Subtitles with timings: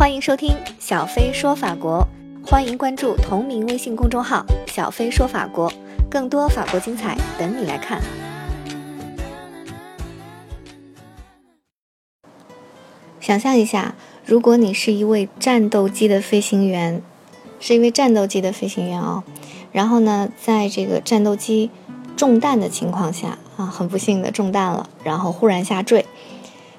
[0.00, 2.08] 欢迎收听小飞说法国，
[2.42, 5.70] 欢迎关注同名微信公众号“小飞说法国”，
[6.10, 8.00] 更多法国精彩等你来看。
[13.20, 13.94] 想象一下，
[14.24, 17.02] 如果你是一位战斗机的飞行员，
[17.60, 19.22] 是一位战斗机的飞行员哦，
[19.70, 21.68] 然后呢，在这个战斗机
[22.16, 26.06] 中弹的情况下啊，很不幸的中弹了，然后忽然下坠，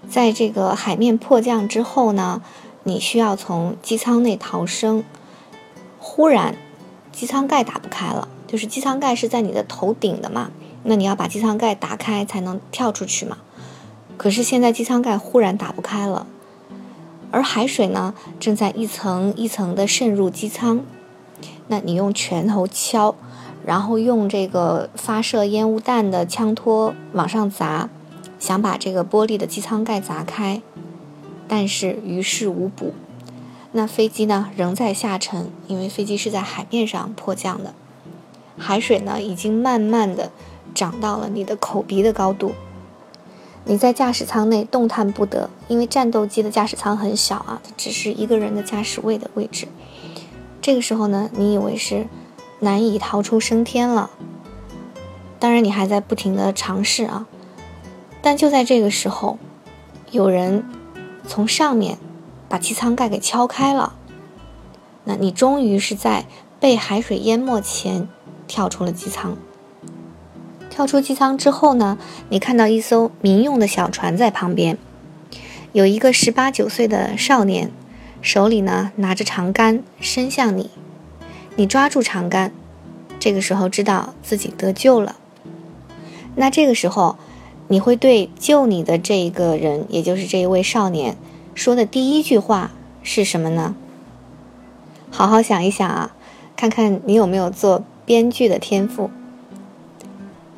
[0.09, 2.41] 在这个海面迫降之后呢？
[2.83, 5.03] 你需要从机舱内逃生，
[5.99, 6.55] 忽然
[7.11, 10.51] 机舱盖打不开了，就是机舱盖是在你的头顶的嘛，
[10.83, 13.37] 那你要把机舱盖打开才能跳出去嘛。
[14.17, 16.25] 可是现在机舱盖忽然打不开了，
[17.31, 20.83] 而海水呢正在一层一层的渗入机舱，
[21.67, 23.15] 那你用拳头敲，
[23.65, 27.89] 然后用这个发射烟雾弹的枪托往上砸，
[28.39, 30.61] 想把这个玻璃的机舱盖砸开。
[31.53, 32.93] 但是于事无补，
[33.73, 37.73] 那飞机呢仍在下沉，因为飞机是在海面上迫降的，
[38.57, 40.31] 海水呢已经慢慢的
[40.73, 42.53] 涨到了你的口鼻的高度。
[43.65, 49.67] 你在驾驶舱内动弹不得，因为战斗机的驾驶舱很小啊，它只是一个人的驾驶位的位置。
[50.61, 52.07] 这个时候呢，你以为是
[52.61, 54.09] 难以逃出升天了，
[55.37, 57.27] 当然你还在不停的尝试啊，
[58.21, 59.37] 但就在这个时候，
[60.11, 60.63] 有人。
[61.27, 61.97] 从上面
[62.49, 63.93] 把机舱盖给敲开了，
[65.05, 66.25] 那你终于是在
[66.59, 68.07] 被海水淹没前
[68.47, 69.37] 跳出了机舱。
[70.69, 71.97] 跳出机舱之后呢，
[72.29, 74.77] 你看到一艘民用的小船在旁边，
[75.71, 77.71] 有一个十八九岁的少年，
[78.21, 80.69] 手里呢拿着长杆伸向你，
[81.55, 82.51] 你抓住长杆，
[83.19, 85.15] 这个时候知道自己得救了。
[86.35, 87.17] 那这个时候。
[87.71, 91.15] 你会对救你的这一个人，也就是这一位少年，
[91.55, 93.73] 说的第一句话是什么呢？
[95.09, 96.13] 好好想一想啊，
[96.57, 99.09] 看看你有没有做编剧的天赋。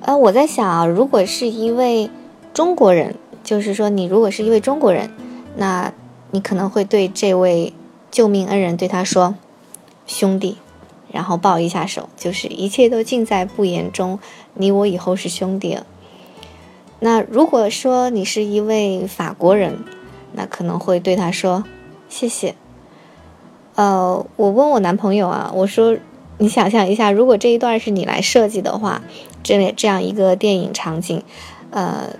[0.01, 2.09] 呃，我在想啊，如果是一位
[2.51, 5.11] 中国人，就是说你如果是一位中国人，
[5.55, 5.93] 那
[6.31, 7.73] 你可能会对这位
[8.09, 9.35] 救命恩人对他说
[10.07, 10.57] ：“兄弟”，
[11.13, 14.17] 然后抱一下手，就是一切都尽在不言中，
[14.55, 15.85] 你我以后是兄弟了。
[17.05, 19.83] 那如果说你是一位法国人，
[20.31, 21.65] 那可能会对他说
[22.07, 22.55] ：“谢谢。”
[23.75, 25.97] 呃，我问我男朋友啊，我说
[26.39, 29.01] ：“你想象一下，如果这一段是你来设计的话，
[29.43, 31.21] 这这样一个电影场景，
[31.71, 32.11] 呃，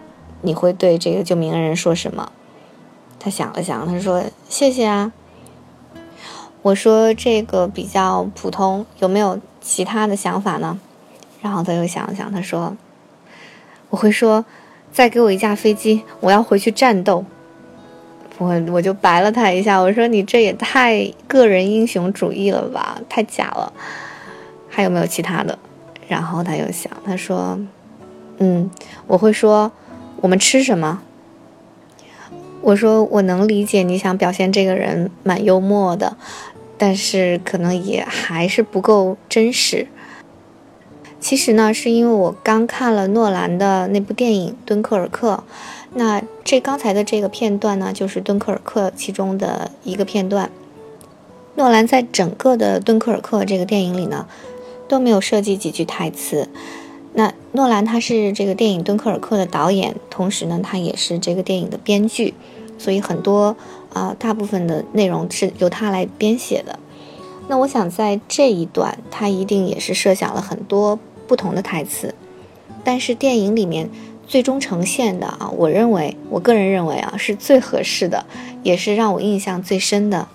[0.41, 2.33] 你会对这个救命恩人说什么？”
[3.21, 5.13] 他想了想，他说：“谢谢啊。”
[6.61, 10.77] 我说：“这个比较普通，有没有其他的想法呢？”
[11.41, 12.75] 然后他又想了想，他说
[13.89, 14.43] ：“我会说。”
[14.93, 17.25] 再给我一架飞机，我要回去战斗。
[18.37, 23.73] 我我就白了他一下，我说你这也太个人英雄主义了吧，太假了。
[24.69, 25.57] 还有没有其他的？
[26.07, 27.59] 然后他又想，他说，
[28.37, 28.69] 嗯，
[29.07, 29.71] 我会说，
[30.17, 31.01] 我们吃什么？
[32.61, 36.15] 我说我能理解你想表现这个人蛮幽默的，
[36.77, 39.87] 但是可能也还是不够真实。
[41.23, 45.41] 其实呢，是因为我刚看了诺兰的那部电影《敦刻尔克》，
[45.93, 50.51] 那这刚才的这个片段呢，就是《敦刻尔克》其中的一个片段。
[51.55, 54.27] 诺兰在整个的《敦刻尔克》这个电影里呢，
[54.89, 56.49] 都没有设计几句台词。
[57.13, 62.33] 那诺兰他是这个电影《敦刻尔克》的导演，同时呢，他也是这个电影的编剧，
[62.77, 63.55] 所以很多
[63.93, 66.77] 啊，大部分的内容是由他来编写的。
[67.47, 70.99] 那我想在这一段，他一定也是设想了很多。
[71.33, 72.13] 不同的台词，
[72.83, 73.89] 但是电影里面
[74.27, 78.27] 最终呈现的啊，我认为，我个人认为啊，是最合适的，
[78.61, 80.27] 也是让我印象最深的。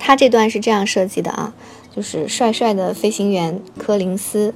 [0.00, 1.54] 他这段是这样设计的啊，
[1.94, 4.52] 就是帅帅的飞行员柯林斯，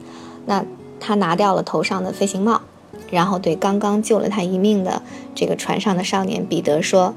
[0.46, 0.64] 那
[0.98, 2.62] 他拿掉了头上的飞行帽，
[3.08, 5.00] 然后对刚刚救了他一命的
[5.32, 7.14] 这个船上的少年彼得说：“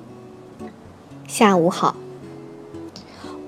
[1.28, 1.96] 下午好。”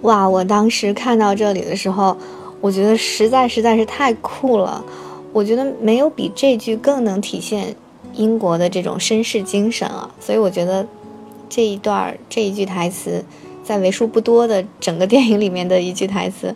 [0.02, 2.18] 哇，我当时看到这里的时候。
[2.62, 4.86] 我觉得实在实在是太酷了，
[5.34, 7.76] 我觉得没有比这句更能体现
[8.14, 10.12] 英国的这种绅士精神啊！
[10.20, 10.86] 所以我觉得
[11.50, 13.26] 这一段这一句台词，
[13.64, 16.56] 在为数不多的整个电影里面的一句台词，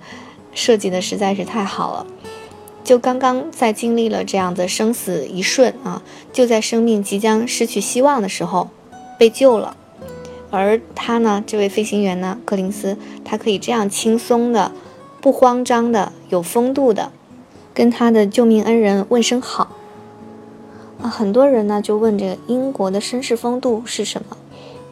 [0.53, 2.05] 设计的实在是太好了。
[2.83, 8.69] 就刚刚在经历了这样的生死一瞬啊，就在生命即将失去希望的时候
[9.17, 9.75] 被救了，
[10.51, 14.71] 而他呢，这位飞行员呢，柯林斯，他可以这样轻松的。
[15.25, 17.11] 不慌张的，有风度的，
[17.73, 19.69] 跟他的救命恩人问声好。
[21.01, 24.37] 啊，很多人呢就问这个英国的绅士风度是什么？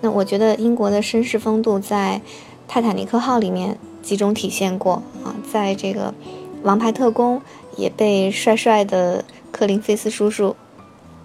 [0.02, 2.20] 那我觉得英国的绅士风度在
[2.68, 6.16] 泰坦尼克号里面集中体现过啊，在这个
[6.64, 7.40] 王牌特工
[7.78, 10.56] 也被帅帅的克林菲斯叔叔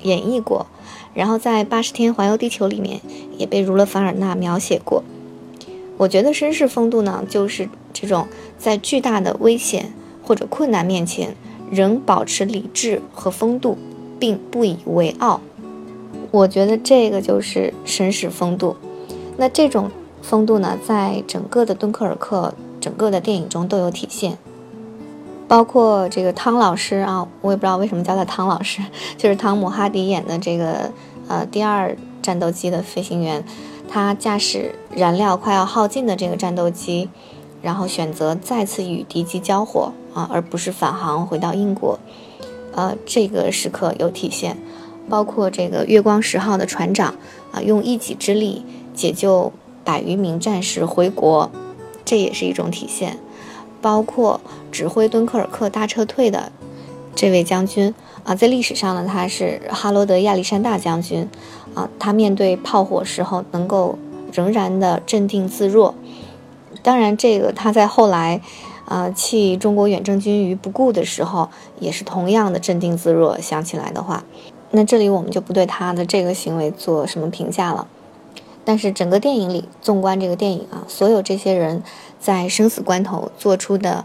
[0.02, 0.66] 演绎过，
[1.14, 3.00] 然后在八十天环游地球里面
[3.38, 5.02] 也被儒勒凡尔纳描写过。
[5.96, 7.70] 我觉得绅士风度呢，就是
[8.00, 9.92] 这种在巨大的危险
[10.22, 11.34] 或者困难面前
[11.68, 13.76] 仍保持理智和风度，
[14.20, 15.40] 并不以为傲。
[16.30, 18.76] 我觉得这个就是绅士风度。
[19.36, 19.90] 那这种
[20.22, 24.38] 风度呢，在整个的敦刻尔克整个的电影中都有体现，
[25.48, 28.80] 包括这个汤老师啊，我也不知道为什么叫他汤老师，
[29.18, 30.92] 就是汤姆哈迪演的这个
[31.26, 33.44] 呃第二战斗机的飞行员。
[33.90, 37.08] 他驾驶燃料快要耗尽的这个战斗机，
[37.62, 41.98] 然后选择再次与敌机交火啊，而不是返航回到英国。
[42.72, 44.56] 呃，这个时刻有体现，
[45.08, 47.14] 包括这个月光十号的船长
[47.52, 48.64] 啊，用一己之力
[48.94, 49.52] 解救
[49.84, 51.50] 百余名战士回国，
[52.04, 53.18] 这也是一种体现。
[53.80, 54.40] 包括
[54.70, 56.52] 指挥敦刻尔克大撤退的
[57.14, 57.94] 这位将军
[58.24, 61.28] 啊，在历史上呢，他是哈罗德亚历山大将军。
[61.74, 63.96] 啊，他面对炮火时候能够
[64.32, 65.94] 仍然的镇定自若。
[66.82, 68.40] 当然，这个他在后来，
[68.84, 71.48] 啊弃中国远征军于不顾的时候，
[71.80, 73.38] 也是同样的镇定自若。
[73.40, 74.24] 想起来的话，
[74.70, 77.86] 那这里我们就不对他的这个行为做什么评价了。
[78.64, 81.82] 但是整个电影里，纵观这个电影啊，所有这些人
[82.18, 84.04] 在生死关头做出的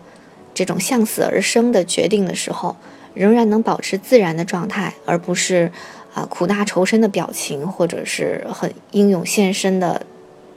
[0.54, 2.76] 这种向死而生的决定的时候，
[3.14, 5.72] 仍然能保持自然的状态，而不是。
[6.16, 10.06] 啊，苦大仇深的表情，或者是很英勇献身的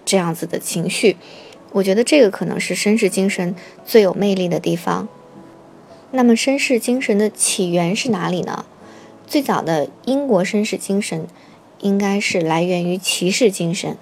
[0.04, 1.16] 这样子的情绪，
[1.76, 5.08] 我觉得这个可能是绅士精神最有魅力的地方。
[6.10, 8.64] 那么，绅士精神的起源是哪里呢？
[9.26, 11.26] 最早的英国绅士精神
[11.80, 13.98] 应该是来源于骑士精神。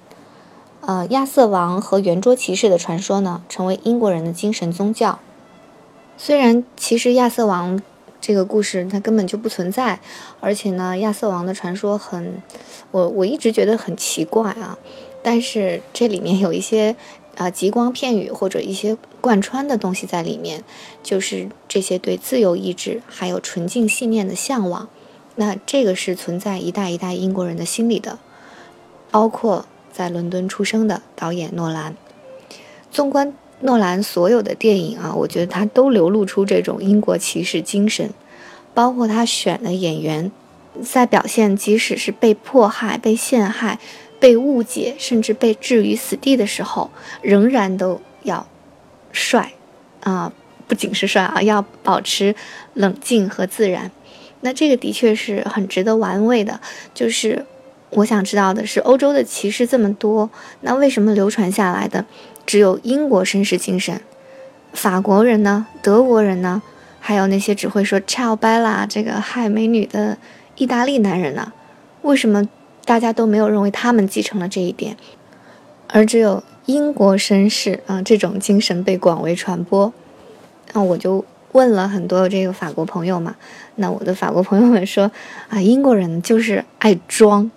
[0.81, 5.19] 呃，亚瑟王和圆桌骑士的传说呢，成为英国人的精神宗教。
[6.17, 7.81] 虽然其实亚瑟王。
[8.21, 9.99] 这个故事它根本就不存在，
[10.39, 12.41] 而且呢，亚瑟王的传说很，
[12.89, 14.79] 我我一直觉得很奇怪啊。
[15.21, 16.95] 但是这里面有一些
[17.35, 20.63] 啊极光片语或者一些贯穿的东西在里面，
[21.03, 24.87] 就是这些对自由意志还有纯净信念的向往。
[25.35, 28.19] 那这个是存在一代一代英国人的心里的，
[29.11, 31.95] 包括在伦敦出生的导演诺兰。
[32.91, 33.33] 纵观。
[33.61, 38.09] 诺兰所有的电影啊，我觉得他都流露出这种英国骑士精神，
[38.73, 40.29] 包括他选的演员，
[40.83, 43.79] 在表现即使是被迫害、被陷害、
[44.25, 46.89] 被误解，甚至被置于死地的时候，
[47.21, 48.47] 仍然都要
[49.11, 49.51] 帅
[50.01, 50.33] 啊！
[50.67, 52.33] 不仅是帅啊，要保持
[52.73, 53.91] 冷静和自然。
[54.41, 56.59] 那这个的确是很值得玩味的。
[56.95, 57.45] 就是
[57.91, 60.27] 我想知道的是，欧洲的骑士这么多，
[60.61, 62.03] 那为什么流传下来的？
[62.47, 64.01] 只有英国绅士精神，
[64.73, 65.67] 法国人呢？
[65.83, 66.63] 德国人呢？
[66.99, 70.17] 还有那些只会说 “ciao bella” 这个嗨美女的
[70.55, 71.53] 意大利男人呢？
[72.01, 72.49] 为什么
[72.85, 74.95] 大家都没有认为他们继承了这一点，
[75.87, 79.91] 而只有英国绅士啊这种精神被广为传播？
[80.73, 83.35] 那我就问了很多这个法国朋友嘛，
[83.75, 85.11] 那我的法国朋友们说
[85.49, 87.49] 啊，英国人就是爱装。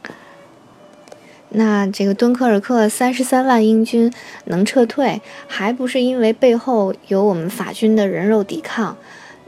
[1.50, 4.12] 那这个敦刻尔克三十三万英军
[4.44, 8.96] 能撤退，还不是因为背后有我们法军的人肉抵抗？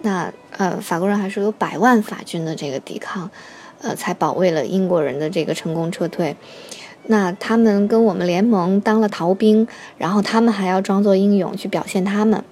[0.03, 3.31] 那呃，法国人还说有百万法军的这个抵抗，
[3.83, 6.37] 呃，才保卫了英国人的这个成功撤退。
[7.07, 9.67] 那他们跟我们联盟当了逃兵，
[9.99, 12.45] 然后他们还要装作英勇去表现他们。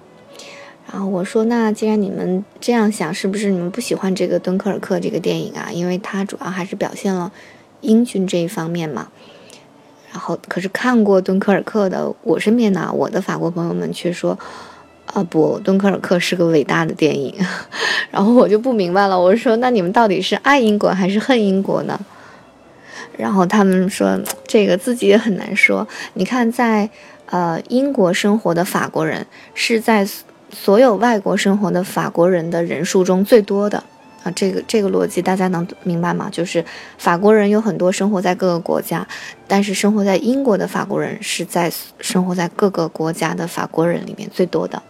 [0.91, 5.69] 然后我说，那既然你们这样想，是不是你们不喜欢这个敦刻尔克这个电影啊？
[5.71, 7.31] 因为它主要还是表现了
[7.81, 9.09] 英军这一方面嘛。
[10.11, 14.39] 然后，可是看过敦刻尔克的我身边呢，我的法国朋友们却说，
[15.13, 17.33] 啊不，敦刻尔克是个伟大的电影。
[18.11, 21.99] 然后我就不明白了，我说那你们到底是爱英国还是恨英国呢？
[23.17, 25.87] 然后他们说这个自己也很难说。
[26.13, 26.89] 你看，在
[27.25, 30.07] 呃英国生活的法国人是在
[30.51, 33.83] 所有外国生活的法国人的人数中最多的。
[34.23, 36.29] 啊，这个这个逻辑大家能明白吗？
[36.29, 36.63] 就是
[36.97, 39.07] 法国人有很多生活在各个国家，
[39.47, 44.81] 但是生活在英国的法国人是在生活在各个国家的法国人里面最多的。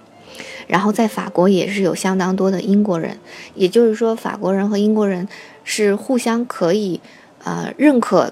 [0.70, 3.20] 然后在法国也是有相当多的英国人，
[3.56, 5.28] 也就是说法国人和英国人
[5.66, 7.02] 是互相可以
[7.44, 8.32] 呃认可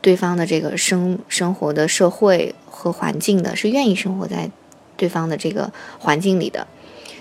[0.00, 4.50] 对方的这个生生活的社会和环境的，是愿意生活在
[4.96, 6.66] 对方的这个环境里的。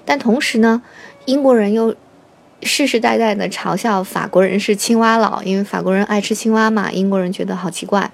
[0.03, 0.81] 但同时呢，
[1.25, 1.95] 英国人又。
[2.63, 8.09] 世世代代的嘲笑法国人是青蛙佬，因为法国人爱吃青蛙嘛，英国人觉得好奇怪。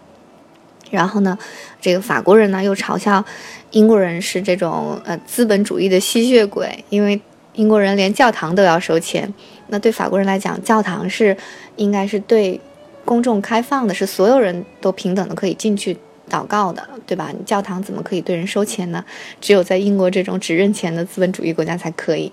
[0.92, 1.36] 然后呢，
[1.80, 3.24] 这个法国人呢又嘲笑
[3.72, 7.20] 英国人是这种呃资本主义的吸血鬼，因为
[7.54, 9.34] 英国人连教堂都要收钱。
[9.68, 11.36] 那对法国人来讲，教堂是
[11.78, 12.60] 应该是对
[13.06, 15.98] 公众开放的，是所有人都平等的可以进去
[16.30, 17.32] 祷告的，对吧？
[17.38, 19.04] 你教堂怎么可以对人收钱呢？
[19.40, 22.32] 只有在英国这种只认钱的资本主义国家才可以。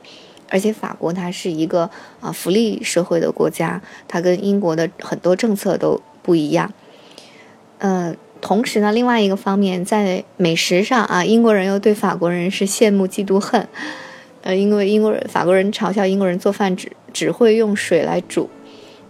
[0.50, 1.88] 而且法国它是一个
[2.20, 6.72] 啊福利社会的国家，它跟英国的很多政策都不一样。
[7.78, 8.16] 嗯。
[8.40, 13.68] 同时呢，另外一个方面，在美食上啊，英国人又对法国人是羡慕嫉妒恨，
[14.42, 18.48] 呃，因为英国人、法国人嘲笑英国人做饭只只会用水来煮，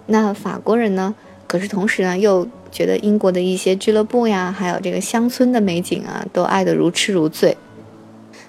[0.07, 1.15] 那法国人呢，
[1.47, 7.57] 可是同时呢，又觉得英国的一些俱乐部呀，还有这个乡村的美景啊，都爱得如痴如醉。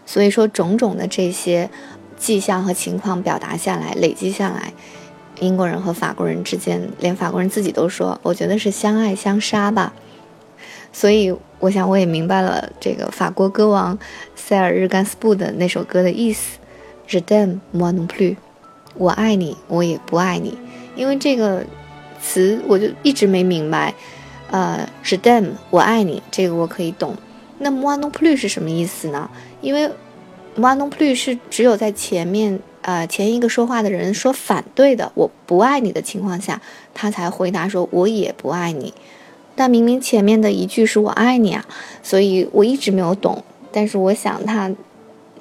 [0.05, 1.69] 所以说，种种的这些
[2.17, 4.73] 迹象和情况表达下来，累积下来，
[5.39, 9.93] 英国人和法国人之间，连法国人自己都说，我觉得是相爱相杀吧。
[10.91, 13.97] 所以，我想我也明白了这个法国歌王
[14.35, 16.57] 塞尔日甘斯布的那首歌的意思
[17.07, 18.35] ：“Je t'aime, moi non plus。”
[18.95, 20.57] 我爱你，我也不爱你。
[20.95, 21.63] 因为这个
[22.21, 23.93] 词，我就一直没明白。
[24.51, 27.15] 呃，“Je t'aime，我爱你”，这个我可以懂。
[27.59, 29.29] 那 “moi non plus” 是什么意思呢？
[29.61, 29.87] 因为
[30.57, 36.59] “moi non plus” 是只有在前面，呃，前一个说话的人说反对的“我不爱你”的情况下，
[36.93, 38.93] 他才回答说“我也不爱你”。
[39.59, 41.65] 但明明前面的一句是我爱你啊，
[42.01, 43.43] 所以我一直没有懂。
[43.73, 44.71] 但是我想他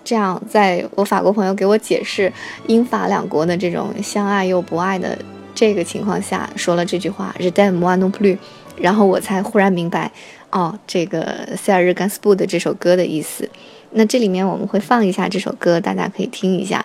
[0.02, 2.32] 这样，在我法国朋友给我解释
[2.66, 5.16] 英法两国的这种相爱又不爱的
[5.54, 8.37] 这个情况下，说了这句话 r e d e m moi non plus，
[8.76, 10.10] 然后我才忽然明白，
[10.50, 13.48] 哦，这个塞尔日甘斯布的这首歌的意思。
[13.92, 16.84] 那这里面我们会放一下这首歌，大家可以听一下。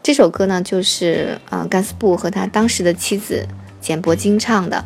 [0.00, 3.44] 这首歌呢，就是啊，甘斯布和他当时的妻子
[3.80, 4.84] 简伯金唱的。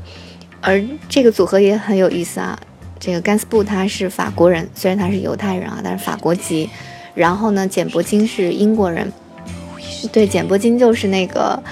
[0.62, 2.58] 而这个组合也很有意思啊，
[2.98, 6.70] 这个甘斯布他是法国人，虽然他是犹太人啊，但是法国籍。
[7.14, 9.12] 然后呢，简伯金是英国人，
[10.10, 11.62] 对，简伯金就是那个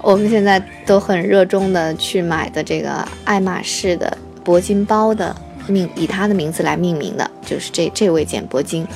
[0.00, 8.86] 我们现在都很热衷的去买的这个爱马仕的铂金包的命，以他的名字来命名的，就是这这位简伯金。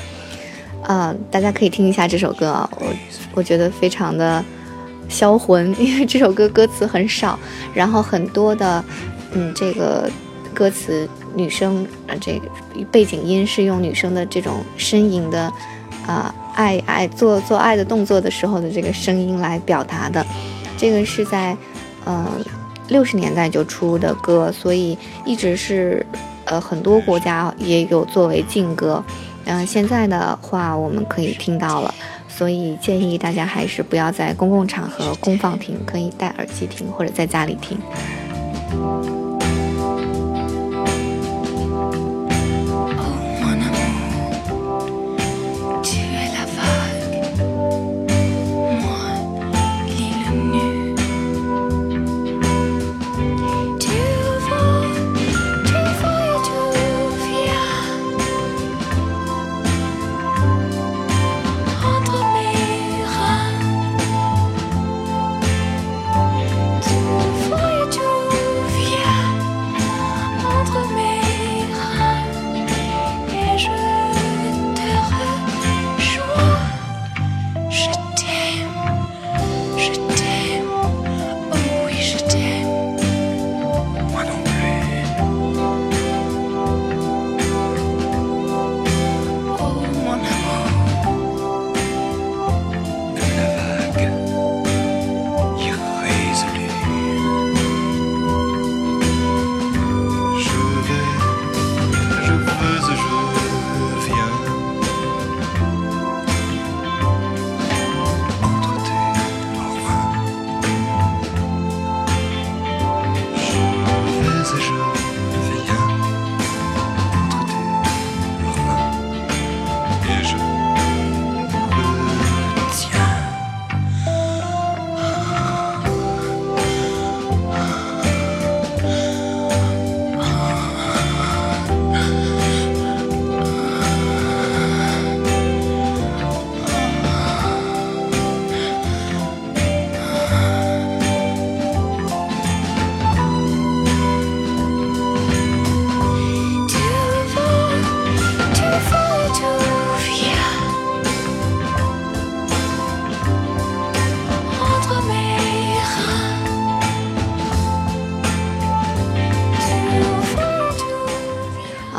[0.85, 2.87] 啊，大家可以听一下这首歌啊，我
[3.35, 4.43] 我觉得非常的
[5.11, 7.39] 销魂，因为这首歌歌词很少，
[7.75, 8.83] 然后很多的。
[9.35, 10.11] 嗯，这个
[10.55, 12.49] 歌词女生呃，这个
[12.91, 15.53] 背景音是用女生的这种呻吟的，
[16.07, 20.25] 啊，爱爱做做爱的动作的时候的这个声音来表达的。
[20.77, 21.57] 这个是在
[22.05, 22.27] 呃
[22.89, 26.05] 六十年代就出的歌，所以一直是
[26.45, 29.03] 呃很多国家也有作为禁歌。
[29.45, 31.95] 嗯，现在的话我们可以听到了，
[32.29, 37.79] 所以建议大家还是不要在公共场合公放听，可以戴耳机听或者在家里听。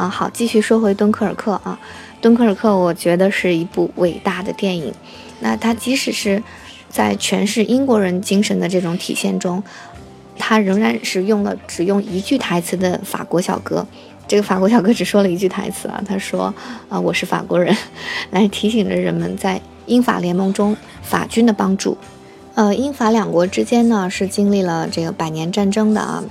[0.10, 1.80] 好，继续说回敦刻尔克啊，
[2.22, 4.94] 敦刻尔克，我觉得是一部伟大的电影。
[5.40, 6.42] 那它即使是
[6.90, 9.64] 在诠释英国人精神的这种体现中，
[10.38, 13.86] 它仍然是用了只用一句台词的法国小哥。
[14.26, 16.54] 这个法国小哥只说了一句台词啊，他说
[16.88, 17.76] ：“啊，我是法国人。
[18.32, 21.98] ”来提醒着人们在英法联盟中法军的帮助。
[22.56, 26.24] 呃，英法两国之间呢是经历了这个百年战争的啊。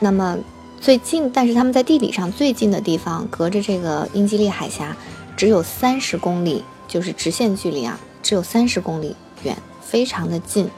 [0.00, 0.38] 那么
[0.80, 4.96] 最近，但是他们在地理上最近的地方，隔着这个英吉利海峡，
[5.36, 10.68] 只有三十公里，就是直线距离啊，只有三十公里远，非常的近。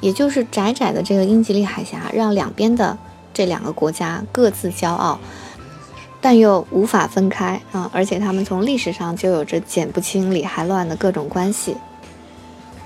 [0.00, 2.98] 也就是窄窄的这个英吉利海峡，让两边的
[3.32, 5.18] 这两个国家各自骄傲，
[6.20, 7.90] 但又无法分开啊。
[7.94, 11.74] 而且他们从历史上就有着剪不清理还乱的各种关系。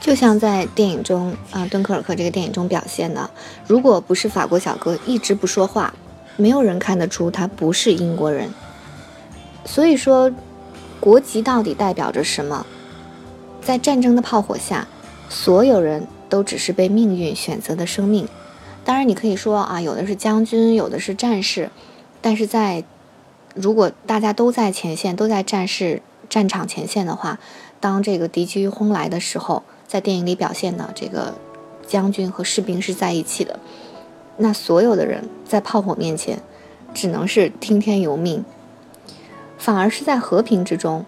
[0.01, 3.29] 就像在电影中啊，《敦刻尔克》这个电影中表现的，
[3.67, 5.93] 如果不是法国小哥一直不说话，
[6.39, 8.49] 没有人看得出他不是英国人。
[9.67, 10.33] 所以说，
[10.99, 12.65] 国籍到底代表着什么？
[13.61, 14.89] 在战争的炮火下，
[15.29, 18.27] 所有人都只是被命运选择的生命。
[18.83, 21.71] 当然，你可以说啊，有的是将军，有的是战士，
[22.23, 22.83] 但是在
[23.55, 27.39] 如果大家都在前线，都在战士战场前线的话，
[27.81, 31.35] 当这个敌机轰来的时候，在电影里表现的这个
[31.87, 33.61] 将军和士兵是在一起的，
[34.39, 36.41] 那所有的人在炮火面前
[36.95, 38.45] 只能是听天由命，
[39.59, 41.05] 反而是在和平之中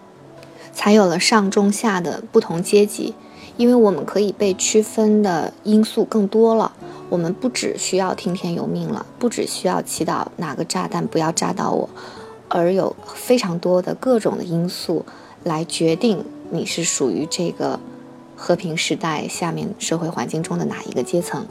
[0.71, 3.15] 才有了上中下的不同阶级，
[3.57, 6.73] 因为我们可以被区分的因素更多了，
[7.09, 11.89] 我们不只需要听天由命了，不只需要祈祷哪个炸弹不要炸到我，
[12.47, 15.05] 而有非常多的各种的因素
[15.43, 17.79] 来决定你是属于这个。
[18.33, 21.45] 和平时代下面社会环境中的哪一个阶层？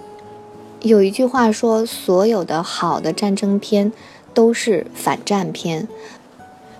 [0.83, 3.93] 有一句话说，所有的好的战争片
[4.33, 5.87] 都是反战片。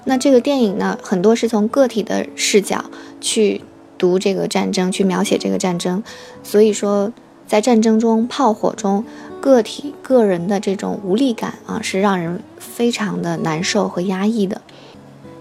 [0.05, 2.87] 那这个电影呢，很多是从个体的视角
[3.21, 3.61] 去
[3.99, 6.03] 读这个战争，去描写这个战争。
[6.43, 7.13] 所以说，
[7.47, 9.05] 在战争中、炮火中，
[9.43, 14.63] 个体个人的这种无力感啊，是让人非常的难受和压抑的。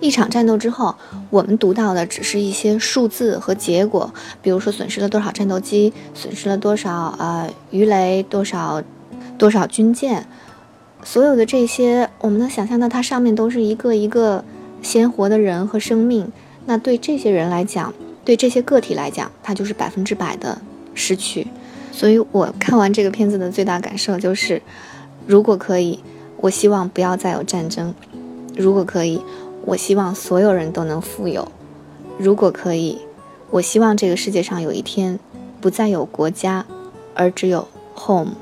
[0.02, 0.96] 一场战斗之后，
[1.30, 8.82] 我们读到的只是一些数字和结果，比如说损失了多少战斗机，损失了多少呃鱼雷，多少
[9.38, 10.26] 多少军舰，
[11.04, 14.46] 所有的这些，我们能想象到它上面都是一个一个
[14.82, 16.32] 鲜活的人和生命。
[16.66, 20.62] 那对这些人来讲，对这些个体来讲，它就是百分之百的
[20.94, 21.48] 失去。
[21.92, 24.62] 所以我看完这个片子的最大感受就是，
[25.28, 26.00] 如果可以，
[26.38, 27.92] 我希望不要再有战争；
[28.56, 29.22] 如果可以。
[29.70, 31.52] 我希望所有人都能富有，
[32.18, 33.02] 如果可以，
[33.52, 35.20] 我希望这个世界上有一天
[35.62, 36.66] 不再有国家，
[37.14, 38.34] 而只有 home。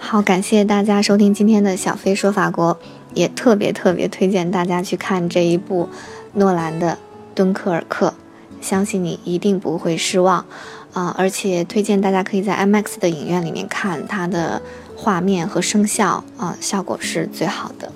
[0.00, 2.76] 好，感谢大家收听今天的小飞说法国，
[3.14, 5.88] 也特别特别推荐大家去看这一部
[6.32, 6.92] 诺兰的
[7.36, 8.08] 《敦刻尔克》，
[8.60, 10.44] 相信你一定不会失望
[10.92, 11.14] 啊！
[11.16, 14.60] 而且推荐大家可以在 IMAX 的影院里面看，它的
[14.96, 17.92] 画面和声效啊，效果是最好的。